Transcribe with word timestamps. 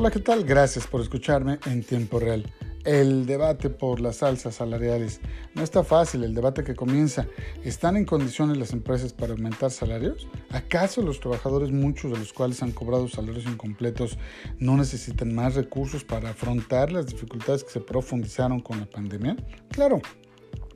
Hola, 0.00 0.10
¿qué 0.10 0.20
tal? 0.20 0.44
Gracias 0.44 0.86
por 0.86 1.02
escucharme 1.02 1.58
en 1.66 1.82
tiempo 1.82 2.18
real. 2.18 2.50
El 2.86 3.26
debate 3.26 3.68
por 3.68 4.00
las 4.00 4.22
alzas 4.22 4.54
salariales. 4.54 5.20
No 5.54 5.62
está 5.62 5.84
fácil 5.84 6.24
el 6.24 6.34
debate 6.34 6.64
que 6.64 6.74
comienza. 6.74 7.26
¿Están 7.64 7.98
en 7.98 8.06
condiciones 8.06 8.56
las 8.56 8.72
empresas 8.72 9.12
para 9.12 9.34
aumentar 9.34 9.70
salarios? 9.70 10.26
¿Acaso 10.52 11.02
los 11.02 11.20
trabajadores, 11.20 11.70
muchos 11.70 12.12
de 12.12 12.18
los 12.18 12.32
cuales 12.32 12.62
han 12.62 12.72
cobrado 12.72 13.08
salarios 13.08 13.44
incompletos, 13.44 14.16
no 14.58 14.74
necesitan 14.78 15.34
más 15.34 15.54
recursos 15.54 16.02
para 16.02 16.30
afrontar 16.30 16.90
las 16.90 17.04
dificultades 17.04 17.62
que 17.62 17.70
se 17.70 17.80
profundizaron 17.80 18.60
con 18.60 18.80
la 18.80 18.86
pandemia? 18.86 19.36
Claro, 19.68 20.00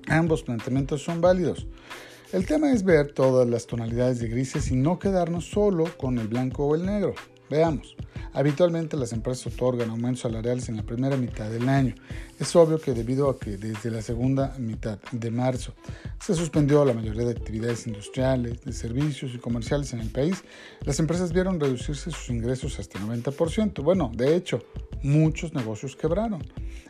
ambos 0.06 0.42
planteamientos 0.42 1.02
son 1.02 1.22
válidos. 1.22 1.66
El 2.30 2.44
tema 2.44 2.72
es 2.72 2.84
ver 2.84 3.14
todas 3.14 3.48
las 3.48 3.66
tonalidades 3.66 4.18
de 4.18 4.28
grises 4.28 4.70
y 4.70 4.76
no 4.76 4.98
quedarnos 4.98 5.46
solo 5.46 5.86
con 5.96 6.18
el 6.18 6.28
blanco 6.28 6.66
o 6.66 6.74
el 6.74 6.84
negro. 6.84 7.14
Veamos. 7.48 7.96
Habitualmente 8.34 8.96
las 8.96 9.12
empresas 9.12 9.46
otorgan 9.46 9.90
aumentos 9.90 10.22
salariales 10.22 10.68
en 10.68 10.76
la 10.76 10.82
primera 10.82 11.16
mitad 11.16 11.48
del 11.48 11.68
año. 11.68 11.94
Es 12.40 12.54
obvio 12.56 12.80
que 12.80 12.92
debido 12.92 13.30
a 13.30 13.38
que 13.38 13.56
desde 13.56 13.92
la 13.92 14.02
segunda 14.02 14.56
mitad 14.58 14.98
de 15.12 15.30
marzo 15.30 15.72
se 16.20 16.34
suspendió 16.34 16.84
la 16.84 16.94
mayoría 16.94 17.24
de 17.24 17.30
actividades 17.30 17.86
industriales, 17.86 18.60
de 18.64 18.72
servicios 18.72 19.32
y 19.34 19.38
comerciales 19.38 19.92
en 19.92 20.00
el 20.00 20.10
país, 20.10 20.42
las 20.80 20.98
empresas 20.98 21.32
vieron 21.32 21.60
reducirse 21.60 22.10
sus 22.10 22.28
ingresos 22.28 22.80
hasta 22.80 22.98
el 22.98 23.04
90%. 23.04 23.84
Bueno, 23.84 24.10
de 24.12 24.34
hecho, 24.34 24.64
muchos 25.04 25.54
negocios 25.54 25.94
quebraron. 25.94 26.42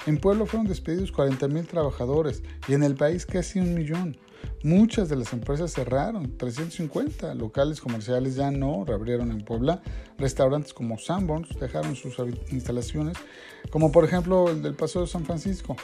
En 0.06 0.16
Pueblo 0.16 0.46
fueron 0.46 0.66
despedidos 0.66 1.12
40 1.12 1.46
mil 1.48 1.66
trabajadores 1.66 2.42
y 2.66 2.72
en 2.72 2.82
el 2.82 2.94
país 2.94 3.26
casi 3.26 3.58
un 3.58 3.74
millón. 3.74 4.16
Muchas 4.62 5.08
de 5.08 5.16
las 5.16 5.32
empresas 5.32 5.72
cerraron, 5.72 6.36
350 6.38 7.34
locales 7.34 7.80
comerciales 7.80 8.34
ya 8.34 8.50
no 8.50 8.84
reabrieron 8.84 9.30
en 9.30 9.42
Puebla, 9.42 9.82
restaurantes 10.18 10.72
como 10.72 10.98
Sanborns 10.98 11.58
dejaron 11.58 11.96
sus 11.96 12.16
instalaciones, 12.50 13.16
como 13.70 13.92
por 13.92 14.04
ejemplo 14.04 14.48
el 14.48 14.62
del 14.62 14.74
Paseo 14.74 15.02
de 15.02 15.08
San 15.08 15.24
Francisco. 15.24 15.76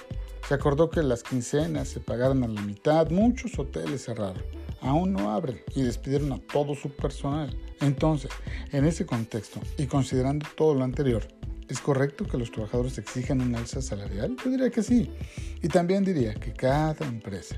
Se 0.48 0.54
acordó 0.54 0.90
que 0.90 1.02
las 1.02 1.22
quincenas 1.22 1.88
se 1.88 2.00
pagaran 2.00 2.42
a 2.42 2.48
la 2.48 2.62
mitad, 2.62 3.10
muchos 3.10 3.58
hoteles 3.58 4.04
cerraron, 4.04 4.42
aún 4.80 5.12
no 5.12 5.30
abren 5.30 5.60
y 5.74 5.82
despidieron 5.82 6.32
a 6.32 6.38
todo 6.38 6.74
su 6.74 6.90
personal. 6.90 7.54
Entonces, 7.80 8.30
en 8.72 8.84
ese 8.84 9.06
contexto 9.06 9.60
y 9.76 9.86
considerando 9.86 10.46
todo 10.56 10.74
lo 10.74 10.84
anterior, 10.84 11.22
¿Es 11.70 11.78
correcto 11.78 12.26
que 12.26 12.36
los 12.36 12.50
trabajadores 12.50 12.98
exijan 12.98 13.40
un 13.40 13.54
alza 13.54 13.80
salarial? 13.80 14.36
Yo 14.44 14.50
diría 14.50 14.70
que 14.70 14.82
sí. 14.82 15.08
Y 15.62 15.68
también 15.68 16.04
diría 16.04 16.34
que 16.34 16.52
cada 16.52 17.06
empresa 17.06 17.54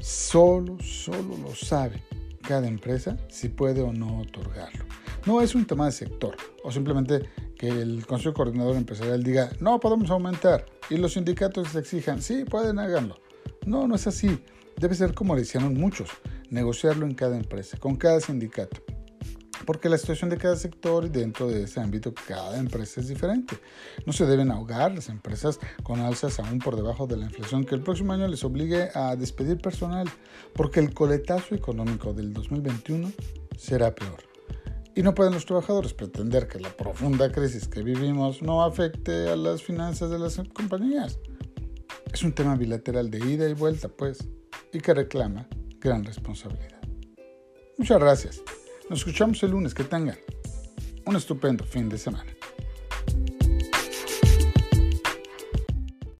Solo, 0.00 0.78
solo 0.80 1.36
lo 1.36 1.54
sabe 1.54 2.02
cada 2.46 2.66
empresa 2.66 3.16
si 3.28 3.48
puede 3.48 3.82
o 3.82 3.92
no 3.92 4.20
otorgarlo. 4.20 4.84
No 5.26 5.42
es 5.42 5.54
un 5.54 5.66
tema 5.66 5.86
de 5.86 5.92
sector 5.92 6.36
o 6.62 6.70
simplemente 6.72 7.28
que 7.58 7.68
el 7.68 8.06
Consejo 8.06 8.34
Coordinador 8.34 8.76
Empresarial 8.76 9.22
diga, 9.22 9.50
no 9.60 9.80
podemos 9.80 10.10
aumentar 10.10 10.64
y 10.88 10.96
los 10.96 11.14
sindicatos 11.14 11.74
exijan, 11.74 12.22
sí, 12.22 12.44
pueden 12.44 12.78
háganlo. 12.78 13.20
No, 13.66 13.86
no 13.86 13.96
es 13.96 14.06
así. 14.06 14.38
Debe 14.76 14.94
ser 14.94 15.12
como 15.12 15.34
le 15.34 15.42
hicieron 15.42 15.74
muchos, 15.74 16.08
negociarlo 16.50 17.04
en 17.04 17.14
cada 17.14 17.36
empresa, 17.36 17.76
con 17.78 17.96
cada 17.96 18.20
sindicato 18.20 18.80
porque 19.68 19.90
la 19.90 19.98
situación 19.98 20.30
de 20.30 20.38
cada 20.38 20.56
sector 20.56 21.04
y 21.04 21.10
dentro 21.10 21.46
de 21.46 21.64
ese 21.64 21.78
ámbito 21.78 22.14
cada 22.26 22.56
empresa 22.56 23.02
es 23.02 23.08
diferente. 23.08 23.58
No 24.06 24.14
se 24.14 24.24
deben 24.24 24.50
ahogar 24.50 24.94
las 24.94 25.10
empresas 25.10 25.60
con 25.82 26.00
alzas 26.00 26.40
aún 26.40 26.58
por 26.58 26.74
debajo 26.74 27.06
de 27.06 27.18
la 27.18 27.26
inflación 27.26 27.66
que 27.66 27.74
el 27.74 27.82
próximo 27.82 28.14
año 28.14 28.26
les 28.28 28.42
obligue 28.44 28.88
a 28.94 29.14
despedir 29.14 29.58
personal, 29.58 30.08
porque 30.54 30.80
el 30.80 30.94
coletazo 30.94 31.54
económico 31.54 32.14
del 32.14 32.32
2021 32.32 33.12
será 33.58 33.94
peor. 33.94 34.24
Y 34.94 35.02
no 35.02 35.14
pueden 35.14 35.34
los 35.34 35.44
trabajadores 35.44 35.92
pretender 35.92 36.48
que 36.48 36.60
la 36.60 36.74
profunda 36.74 37.30
crisis 37.30 37.68
que 37.68 37.82
vivimos 37.82 38.40
no 38.40 38.64
afecte 38.64 39.28
a 39.28 39.36
las 39.36 39.62
finanzas 39.62 40.08
de 40.08 40.18
las 40.18 40.40
compañías. 40.54 41.18
Es 42.10 42.22
un 42.22 42.32
tema 42.32 42.56
bilateral 42.56 43.10
de 43.10 43.18
ida 43.18 43.46
y 43.46 43.52
vuelta, 43.52 43.90
pues, 43.90 44.26
y 44.72 44.80
que 44.80 44.94
reclama 44.94 45.46
gran 45.78 46.06
responsabilidad. 46.06 46.80
Muchas 47.76 48.00
gracias. 48.00 48.42
Nos 48.88 49.00
escuchamos 49.00 49.42
el 49.42 49.50
lunes. 49.50 49.74
Que 49.74 49.84
tengan 49.84 50.16
un 51.04 51.16
estupendo 51.16 51.64
fin 51.64 51.88
de 51.88 51.98
semana. 51.98 52.37